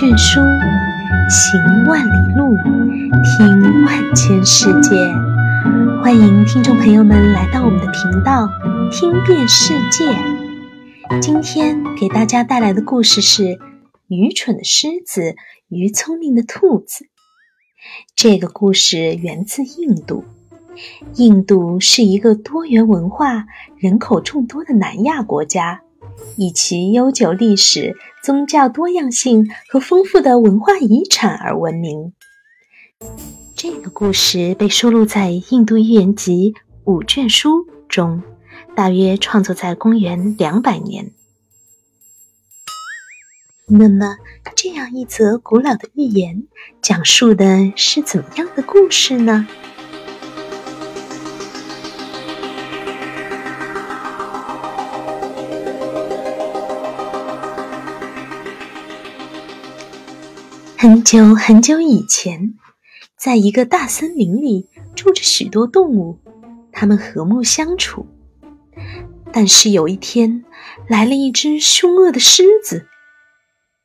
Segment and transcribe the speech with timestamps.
[0.00, 0.40] 卷书，
[1.28, 2.56] 行万里路，
[3.22, 4.96] 听万千世界。
[6.02, 8.48] 欢迎听众朋友们来到我们的频道，
[8.90, 11.20] 听遍世界。
[11.20, 13.42] 今天给大家带来的故事是
[14.08, 15.36] 《愚蠢的狮子
[15.68, 17.04] 与聪明的兔子》。
[18.16, 20.24] 这个故事源自印度。
[21.16, 23.44] 印度是一个多元文化、
[23.76, 25.82] 人口众多的南亚国家。
[26.36, 32.12] 以其悠久历史、宗教多样性和丰富的文化遗产而闻名。
[33.54, 38.22] 这个故事被收录在《印度寓言集》五卷书中，
[38.74, 41.12] 大约创作在公元两百年。
[43.66, 44.16] 那么，
[44.56, 46.44] 这样一则古老的寓言，
[46.82, 49.46] 讲述的是怎么样的故事呢？
[60.82, 62.54] 很久很久以前，
[63.14, 66.18] 在一个大森林里住着许多动物，
[66.72, 68.06] 它们和睦相处。
[69.30, 70.42] 但是有一天，
[70.88, 72.86] 来了一只凶恶的狮子，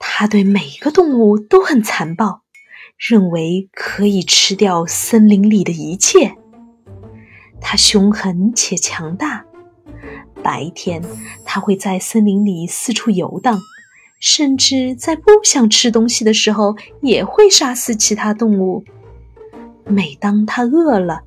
[0.00, 2.42] 它对每个动物都很残暴，
[2.98, 6.34] 认为可以吃掉森林里的一切。
[7.60, 9.44] 它凶狠且强大，
[10.42, 11.00] 白天
[11.44, 13.60] 它会在森林里四处游荡。
[14.20, 18.84] 甚至在不想吃东西的时候，也会杀死其他动物。
[19.86, 21.22] 每当它饿了，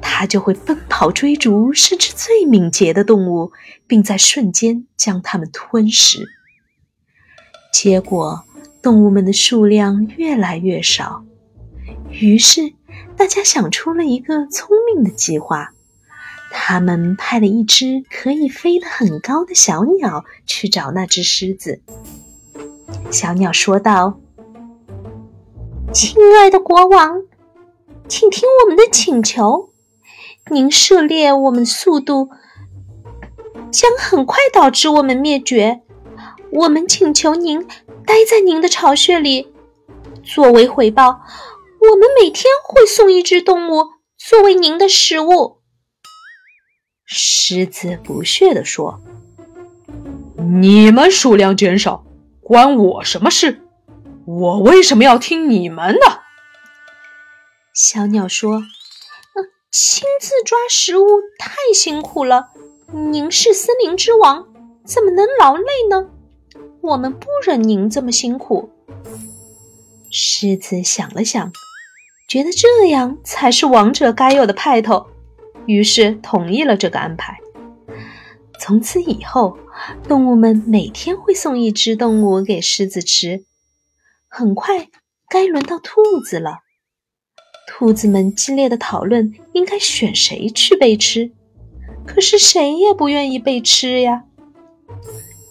[0.00, 3.52] 它就会奔跑追逐，甚至最敏捷的动物，
[3.86, 6.24] 并在瞬间将它们吞食。
[7.72, 8.44] 结果，
[8.80, 11.24] 动物们的数量越来越少。
[12.10, 12.72] 于是，
[13.16, 15.72] 大家想出了一个聪明的计划。
[16.54, 21.80] 他们派了一只可以飞得很高的小鸟去找那只狮子。
[23.10, 24.20] 小鸟说道
[25.92, 27.22] ：“亲爱的国王，
[28.06, 29.70] 请听我们的请求。
[30.50, 32.28] 您狩猎我们速度
[33.70, 35.80] 将很快导致我们灭绝。
[36.50, 37.66] 我们请求您
[38.06, 39.52] 待在您的巢穴里。
[40.22, 41.22] 作为回报，
[41.80, 43.86] 我们每天会送一只动物
[44.18, 45.61] 作为您的食物。”
[47.04, 49.00] 狮子不屑地说
[50.38, 52.04] ：“你们数量减少，
[52.40, 53.60] 关我什么事？
[54.24, 56.00] 我为什么要听你们的？”
[57.74, 58.56] 小鸟说
[59.34, 61.06] ：“嗯，亲自抓食物
[61.38, 62.50] 太辛苦了。
[62.92, 64.46] 您是森林之王，
[64.84, 66.08] 怎么能劳累呢？
[66.82, 68.70] 我们不忍您这么辛苦。”
[70.10, 71.52] 狮子想了想，
[72.28, 75.06] 觉得这样才是王者该有的派头。
[75.66, 77.38] 于是同意了这个安排。
[78.60, 79.58] 从此以后，
[80.08, 83.44] 动物们每天会送一只动物给狮子吃。
[84.28, 84.88] 很快，
[85.28, 86.60] 该轮到兔子了。
[87.66, 91.32] 兔子们激烈的讨论应该选谁去被吃，
[92.06, 94.24] 可是谁也不愿意被吃呀。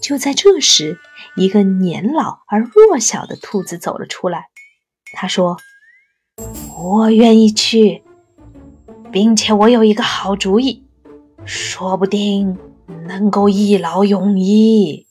[0.00, 0.98] 就在这时，
[1.36, 4.46] 一个年老而弱小的兔子走了出来。
[5.14, 5.58] 他说
[6.78, 8.02] ：“我愿意去。”
[9.12, 10.82] 并且我有一个好主意，
[11.44, 12.56] 说不定
[13.06, 15.06] 能够一劳永逸。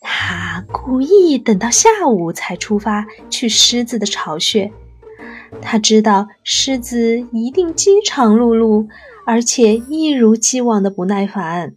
[0.00, 4.72] 他故意等到下午才出发去狮子的巢穴。
[5.62, 8.88] 他知道狮子一定饥肠辘辘，
[9.24, 11.76] 而且一如既往的不耐烦，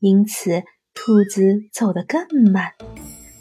[0.00, 2.72] 因此兔子走得更慢，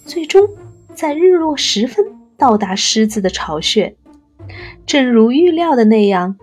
[0.06, 0.48] 最终
[0.94, 2.06] 在日落时分
[2.38, 3.98] 到达狮子的巢穴。
[4.94, 6.38] 正如预料的那样，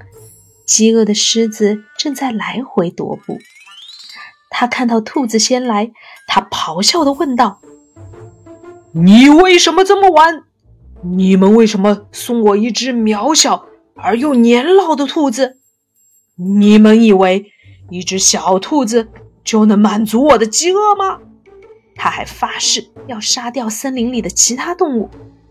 [0.67, 3.39] 饥饿的狮子正在来回踱步。
[4.51, 5.93] 他看到兔子先来，
[6.27, 7.61] 他咆哮地问道
[8.91, 10.43] ：“你为什么这么晚？
[11.05, 15.59] 你们为什么送我一只渺小而又年老的兔子？
[16.35, 17.53] 你们以为
[17.89, 19.11] 一只小兔子
[19.45, 21.21] 就能满足我的饥饿吗？”
[21.95, 25.09] 他还发誓要杀掉森林里的其他动物，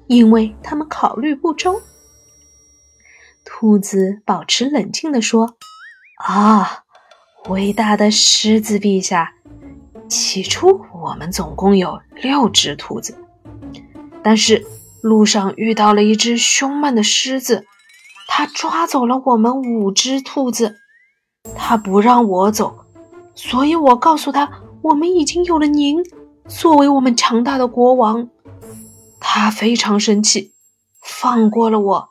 [0.08, 1.82] 因为他们考虑不周。
[3.46, 5.56] 兔子保持冷静地说
[6.24, 6.84] ：“啊，
[7.50, 9.34] 伟大的狮子陛下，
[10.08, 13.18] 起初我们总共有六只兔子，
[14.22, 14.66] 但是
[15.02, 17.66] 路上遇到了一只凶猛的狮子，
[18.28, 20.76] 它抓走了我们五只兔子。
[21.56, 22.86] 它不让我走，
[23.34, 26.04] 所以我告诉他，我们已经有了您
[26.48, 28.30] 作为我们强大的国王。
[29.22, 30.54] 他非常生气，
[31.02, 32.10] 放过了我。”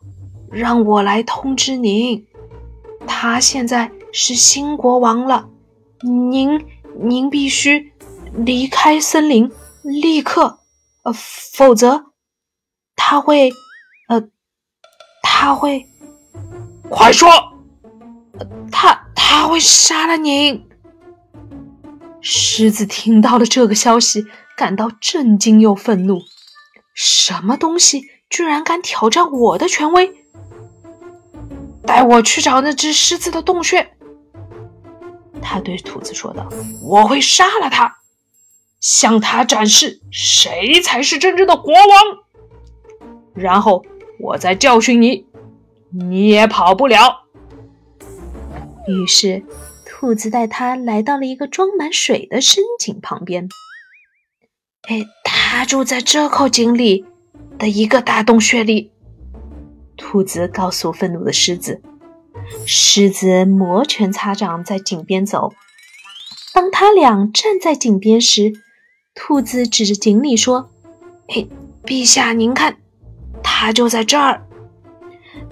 [0.50, 2.26] 让我来通知您，
[3.06, 5.48] 他现在是新国王了。
[6.02, 6.64] 您，
[6.98, 7.92] 您必须
[8.32, 9.50] 离开森林，
[9.82, 10.60] 立刻，
[11.04, 12.06] 呃，否则
[12.96, 13.50] 他会，
[14.08, 14.28] 呃，
[15.22, 15.86] 他会，
[16.88, 17.28] 快说，
[18.70, 20.66] 他他会杀了您。
[22.20, 24.24] 狮子听到了这个消息，
[24.56, 26.20] 感到震惊又愤怒。
[26.94, 30.12] 什么东西居然敢挑战我的权威？
[31.88, 33.90] 带我去找那只狮子的洞穴。
[35.40, 36.46] 他对兔子说道
[36.84, 37.96] ：“我会杀了他，
[38.78, 41.82] 向他展示谁才是真正的国王。
[43.32, 43.86] 然后
[44.20, 45.26] 我再教训你，
[45.90, 47.24] 你也跑不了。”
[48.86, 49.42] 于是。
[50.00, 53.48] 兔子带他来到了一个装满水的深井旁边。
[54.82, 57.04] 哎，他住在这口井里
[57.58, 58.92] 的一个大洞穴里。
[60.10, 61.82] 兔子告诉愤怒的狮子。
[62.64, 65.52] 狮子摩拳擦掌在井边走。
[66.54, 68.54] 当他俩站在井边时，
[69.14, 70.70] 兔子指着井里说
[71.28, 71.50] ：“嘿，
[71.84, 72.78] 陛下，您看，
[73.42, 74.46] 他就在这儿。”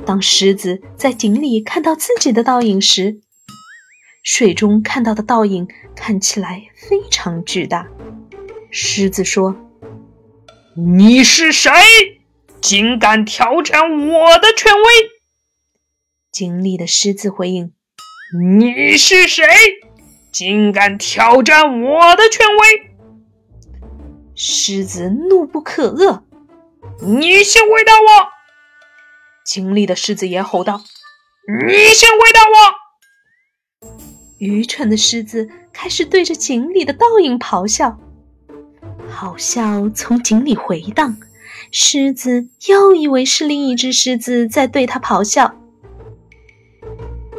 [0.07, 3.21] 当狮子在井里看到自己的倒影时，
[4.23, 7.89] 水中看到的倒影看起来非常巨大。
[8.71, 9.55] 狮子说
[10.75, 11.71] ：“你是谁？
[12.61, 15.11] 竟敢挑战我的权威？”
[16.33, 17.73] 井里的狮子回应
[18.39, 19.45] ：“你是谁？
[20.33, 22.91] 竟敢挑战我的权威？”
[24.37, 26.23] 狮子怒不可遏
[27.01, 28.29] ：“你先回答我！”
[29.47, 30.83] 井里的狮子也吼道
[31.67, 33.89] ：“你先回答我！”
[34.39, 37.99] 愚蠢的狮子开始对着井里的倒影咆哮，
[39.09, 41.17] 好笑从井里回荡。
[41.71, 45.55] 狮子又以为是另一只狮子在对它咆哮，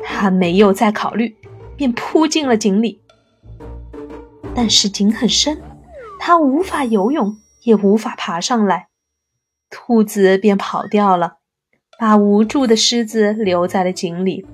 [0.03, 1.35] 它没有再考虑，
[1.75, 3.01] 便扑进了井里。
[4.53, 5.61] 但是井很深，
[6.19, 8.87] 它无法游泳，也无法爬上来。
[9.69, 11.37] 兔子便跑掉了，
[11.99, 14.45] 把无助的狮子留在了井里。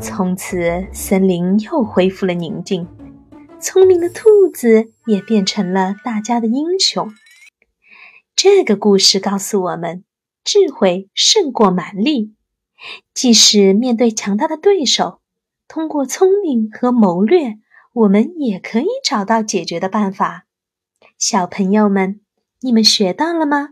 [0.00, 2.88] 从此，森林又恢复了宁静。
[3.60, 7.12] 聪明的兔子也变成了大家的英雄。
[8.36, 10.04] 这个故事告诉我们：
[10.44, 12.34] 智慧胜过蛮力。
[13.14, 15.22] 即使面对强大的对手，
[15.66, 17.54] 通过聪明和谋略，
[17.94, 20.44] 我们也可以找到解决的办法。
[21.18, 22.20] 小朋友们，
[22.60, 23.70] 你们学到了吗？